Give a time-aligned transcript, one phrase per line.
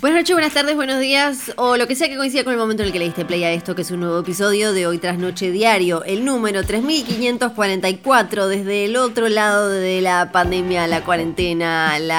[0.00, 2.82] Buenas noches, buenas tardes, buenos días o lo que sea que coincida con el momento
[2.82, 4.96] en el que le diste play a esto, que es un nuevo episodio de Hoy
[4.96, 11.98] tras Noche Diario, el número 3544 desde el otro lado de la pandemia, la cuarentena,
[11.98, 12.10] el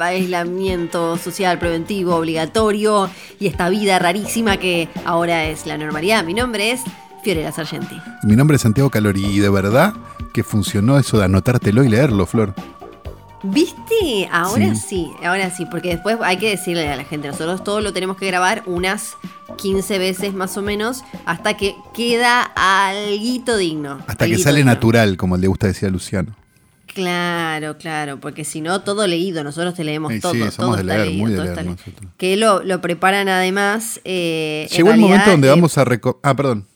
[0.00, 6.24] aislamiento social preventivo obligatorio y esta vida rarísima que ahora es la normalidad.
[6.24, 6.80] Mi nombre es
[7.22, 8.00] Fiorella Sargenti.
[8.24, 9.94] Mi nombre es Santiago Calori y de verdad
[10.32, 12.52] que funcionó eso de anotártelo y leerlo, Flor.
[13.42, 14.28] ¿Viste?
[14.32, 15.10] Ahora sí.
[15.24, 18.26] ahora sí, porque después hay que decirle a la gente, nosotros todo lo tenemos que
[18.26, 19.16] grabar unas
[19.56, 24.00] 15 veces más o menos hasta que queda algo digno.
[24.06, 26.34] Hasta que sale natural, como le gusta decir a Luciano.
[26.86, 30.32] Claro, claro, porque si no, todo leído, nosotros te leemos todo.
[30.32, 31.76] Sí, somos de leer, muy de leer
[32.16, 34.00] Que lo, lo preparan además.
[34.04, 35.84] Eh, Llegó el momento donde vamos a...
[36.22, 36.66] Ah, perdón.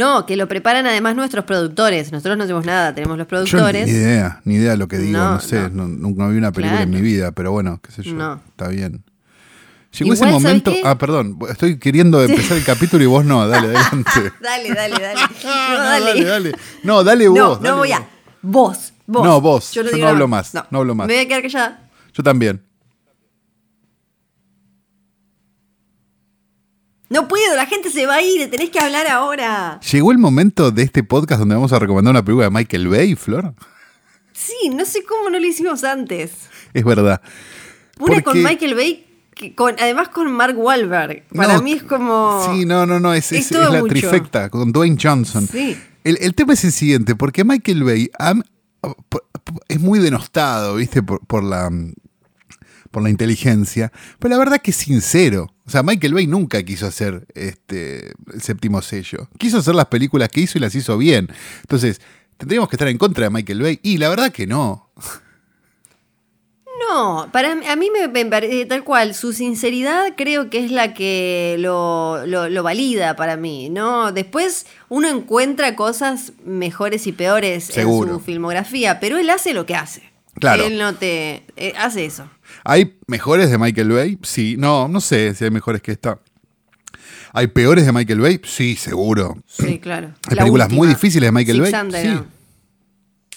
[0.00, 2.10] No, que lo preparan además nuestros productores.
[2.10, 3.86] Nosotros no hacemos nada, tenemos los productores.
[3.86, 7.02] ni idea, ni idea lo que digo, no, sé, nunca vi una película en mi
[7.02, 9.04] vida, pero bueno, qué sé yo, está bien.
[9.98, 10.72] Llegó ese momento.
[10.84, 14.32] Ah, perdón, estoy queriendo empezar el capítulo y vos no, dale, adelante.
[14.40, 15.20] dale, dale, dale.
[15.44, 16.24] No, dale.
[16.24, 17.60] dale, No, dale vos.
[17.60, 18.08] No, voy a.
[18.40, 19.24] Vos, vos.
[19.24, 19.72] No, vos.
[19.72, 20.54] Yo, no, hablo más.
[20.54, 20.64] No.
[20.70, 21.08] hablo más.
[21.08, 21.90] Me voy a quedar callada.
[22.14, 22.62] Yo también.
[27.10, 29.80] No puedo, la gente se va a ir, tenés que hablar ahora.
[29.80, 33.16] ¿Llegó el momento de este podcast donde vamos a recomendar una película de Michael Bay,
[33.16, 33.52] Flor?
[34.32, 36.30] Sí, no sé cómo no lo hicimos antes.
[36.72, 37.20] Es verdad.
[37.98, 39.06] Una con Michael Bay,
[39.56, 41.24] con, además con Mark Wahlberg.
[41.34, 42.48] Para mí es como.
[42.48, 45.48] Sí, no, no, no, es, es, la trifecta con Dwayne Johnson.
[45.50, 45.76] Sí.
[46.04, 48.08] El, tema es el siguiente, porque Michael Bay
[49.66, 51.02] es muy denostado, ¿viste?
[51.02, 51.70] por la
[52.90, 55.52] por la inteligencia, pero la verdad que es sincero.
[55.70, 59.28] O sea, Michael Bay nunca quiso hacer este, el séptimo sello.
[59.38, 61.28] Quiso hacer las películas que hizo y las hizo bien.
[61.60, 62.00] Entonces,
[62.38, 63.78] ¿tendríamos que estar en contra de Michael Bay?
[63.84, 64.90] Y la verdad que no.
[66.88, 71.54] No, para a mí me, parece tal cual, su sinceridad creo que es la que
[71.60, 74.10] lo, lo, valida para mí, ¿no?
[74.10, 79.76] Después uno encuentra cosas mejores y peores en su filmografía, pero él hace lo que
[79.76, 80.02] hace.
[80.34, 80.64] Claro.
[80.64, 82.28] Él no te eh, hace eso.
[82.64, 84.18] ¿Hay mejores de Michael Bay?
[84.22, 86.18] Sí, no, no sé si hay mejores que esta.
[87.32, 88.40] ¿Hay peores de Michael Bay?
[88.44, 89.38] Sí, seguro.
[89.46, 90.12] Sí, claro.
[90.28, 91.72] Hay películas muy difíciles de Michael Bay.
[91.92, 92.20] sí.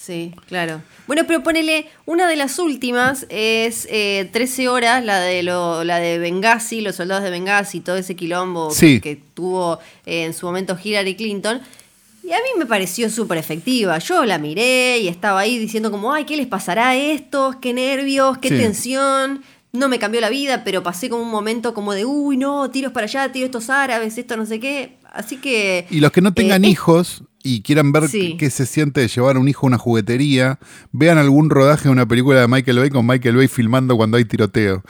[0.04, 0.82] Sí, claro.
[1.08, 6.00] Bueno, pero ponele, una de las últimas es 13 eh, horas, la de lo, la
[6.00, 10.78] de Benghazi, los soldados de Benghazi, todo ese quilombo que, tuvo eh, en su momento
[10.82, 11.62] Hillary Clinton.
[12.24, 14.00] Y a mí me pareció súper efectiva.
[14.00, 17.58] Yo la miré y estaba ahí diciendo como, ay, ¿qué les pasará a estos?
[17.58, 18.38] ¿Qué nervios?
[18.38, 19.44] ¿Qué tensión?
[19.74, 22.94] No me cambió la vida, pero pasé como un momento como de, uy, no, tiros
[22.94, 25.00] para allá, tiros estos árabes, esto no sé qué.
[25.12, 25.86] Así que...
[25.90, 29.50] Y los que no tengan eh, hijos y quieran ver qué se siente llevar un
[29.50, 30.60] hijo a una juguetería,
[30.94, 34.24] vean algún rodaje de una película de Michael Bay con Michael Bay filmando cuando hay
[34.24, 34.82] tiroteo.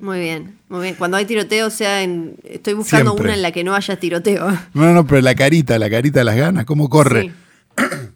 [0.00, 0.94] Muy bien, muy bien.
[0.94, 4.48] Cuando hay tiroteo, sea, en, estoy buscando una en la que no haya tiroteo.
[4.74, 7.32] No, no, pero la carita, la carita de las ganas, cómo corre.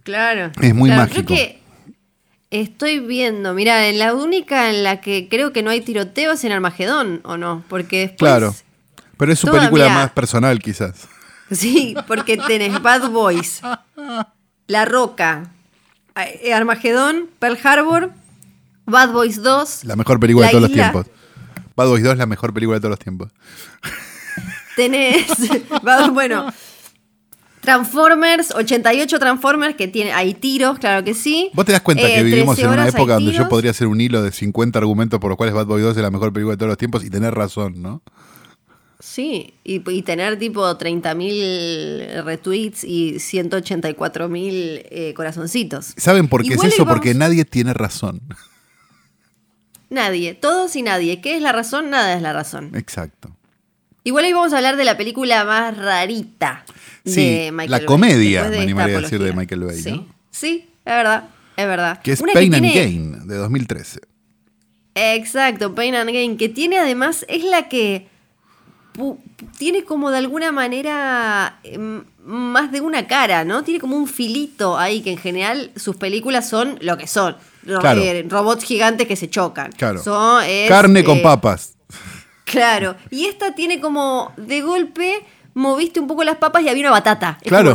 [0.04, 0.52] Claro.
[0.60, 1.26] Es muy mágico.
[1.26, 1.60] Creo que
[2.50, 6.44] estoy viendo, mira, en la única en la que creo que no hay tiroteo es
[6.44, 7.64] en Armagedón, ¿o no?
[7.68, 8.54] Porque después, Claro.
[9.16, 11.08] Pero es su película más personal, quizás.
[11.50, 13.60] Sí, porque tenés Bad Boys,
[14.68, 15.50] La Roca,
[16.16, 18.12] eh, Armagedón, Pearl Harbor,
[18.86, 19.84] Bad Boys 2.
[19.84, 21.06] La mejor película de todos los tiempos.
[21.76, 23.30] Bad Boys 2 es la mejor película de todos los tiempos.
[24.76, 25.26] Tenés,
[26.12, 26.46] bueno,
[27.60, 31.50] Transformers, 88 Transformers que tiene, hay tiros, claro que sí.
[31.54, 34.00] Vos te das cuenta que eh, vivimos en una época donde yo podría hacer un
[34.00, 36.58] hilo de 50 argumentos por los cuales Bad Boys 2 es la mejor película de
[36.58, 38.02] todos los tiempos y tener razón, ¿no?
[38.98, 45.92] Sí, y, tener tipo 30.000 retweets y 184.000 eh, corazoncitos.
[45.96, 46.86] ¿Saben por qué es eso?
[46.86, 48.22] Porque nadie tiene razón.
[49.92, 51.20] Nadie, todos y nadie.
[51.20, 51.90] ¿Qué es la razón?
[51.90, 52.72] Nada es la razón.
[52.74, 53.30] Exacto.
[54.04, 56.64] Igual hoy vamos a hablar de la película más rarita
[57.04, 60.06] de Michael la comedia, me animaría a decir, de Michael Bay, sí.
[60.30, 62.00] Sí, es verdad, es verdad.
[62.00, 64.00] Que es Pain and Gain, de 2013.
[64.94, 68.08] Exacto, Pain and Gain, que tiene además, es la que
[69.58, 73.62] tiene como de alguna manera em, más de una cara, ¿no?
[73.62, 77.36] Tiene como un filito ahí que en general sus películas son lo que son.
[77.66, 79.72] Eh, robots gigantes que se chocan.
[79.72, 80.02] Claro.
[80.68, 81.74] Carne con papas.
[82.44, 82.96] Claro.
[83.10, 85.24] Y esta tiene como de golpe
[85.54, 87.38] moviste un poco las papas y había una batata.
[87.44, 87.74] claro.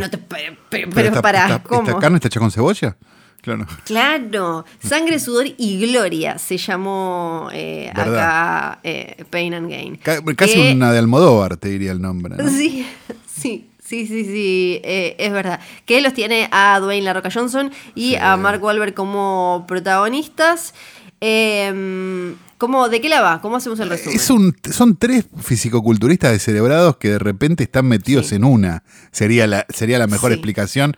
[0.69, 2.97] pero, para, ¿Esta carne está hecha con cebolla?
[3.41, 3.65] Claro.
[3.85, 4.65] Claro.
[4.83, 9.99] Sangre, sudor y gloria se llamó eh, acá eh, Pain and Gain.
[10.35, 12.35] casi una de Almodóvar, te diría el nombre.
[12.49, 12.85] Sí,
[13.25, 13.69] sí.
[13.87, 15.61] Sí, sí, sí, eh, es verdad.
[15.85, 20.73] Que los tiene a Dwayne La Roca Johnson y a Mark Wahlberg como protagonistas.
[21.21, 23.39] Eh, ¿Cómo, ¿De qué la va?
[23.39, 24.15] ¿Cómo hacemos el resumen?
[24.15, 28.83] Es un, son tres fisicoculturistas descerebrados que de repente están metidos en una.
[29.11, 30.97] Sería la, sería la mejor explicación.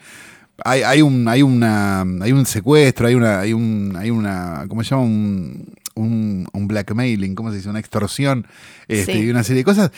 [0.63, 4.83] Hay, hay, un, hay, una, hay un secuestro, hay una, hay un, hay una, ¿cómo
[4.83, 5.03] se llama?
[5.03, 7.69] Un, un, blackmailing, ¿cómo se dice?
[7.69, 8.47] Una extorsión
[8.88, 9.92] este, y una serie de cosas.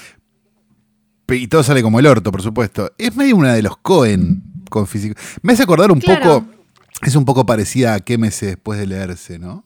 [1.31, 2.91] Y todo sale como el orto, por supuesto.
[2.97, 5.19] Es medio una de los Cohen con físico.
[5.41, 6.45] Me hace acordar un poco.
[7.03, 9.65] Es un poco parecida a qué meses después de leerse, ¿no?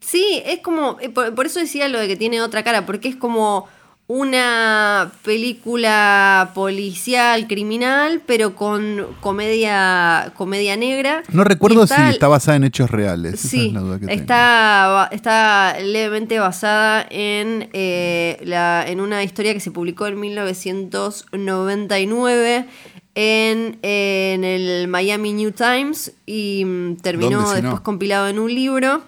[0.00, 0.98] Sí, es como.
[1.00, 3.66] Eh, por, eso decía lo de que tiene otra cara, porque es como
[4.06, 11.22] una película policial, criminal, pero con comedia, comedia negra.
[11.32, 13.40] No recuerdo si está basada en hechos reales.
[13.40, 13.74] Sí,
[14.08, 22.66] está, está levemente basada en, eh, la, en una historia que se publicó en 1999
[23.14, 29.02] en, en el Miami New Times y mm, terminó después compilado en un libro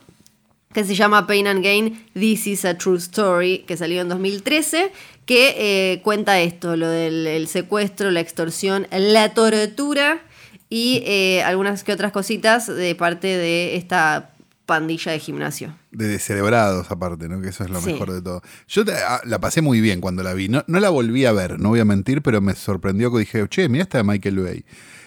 [0.77, 4.93] que se llama Pain and Gain, This is a True Story, que salió en 2013,
[5.25, 10.21] que eh, cuenta esto, lo del secuestro, la extorsión, la tortura
[10.69, 14.36] y eh, algunas que otras cositas de parte de esta
[14.67, 15.75] pandilla de gimnasio.
[15.93, 17.41] De descerebrados aparte, ¿no?
[17.41, 18.43] Que eso es lo mejor de todo.
[18.69, 20.49] Yo ah, la pasé muy bien cuando la vi.
[20.49, 23.49] No, no la volví a ver, no voy a mentir, pero me sorprendió que dije,
[23.49, 24.65] che, mira esta de Michael Bay.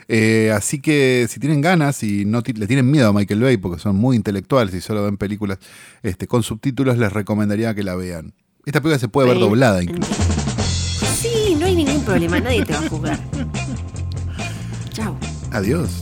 [0.08, 3.80] Eh, así que si tienen ganas y no le tienen miedo a Michael Bay porque
[3.80, 5.60] son muy intelectuales y solo ven películas
[6.02, 8.34] este, con subtítulos, les recomendaría que la vean.
[8.66, 10.12] Esta película se puede ver doblada incluso.
[11.16, 13.20] Sí, no hay ningún problema, nadie te va a juzgar.
[14.94, 15.16] Chao.
[15.52, 16.02] Adiós.